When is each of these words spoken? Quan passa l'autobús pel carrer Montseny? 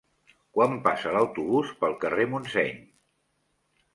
Quan 0.57 0.71
passa 0.87 1.11
l'autobús 1.17 1.75
pel 1.83 1.95
carrer 2.05 2.27
Montseny? 2.33 2.83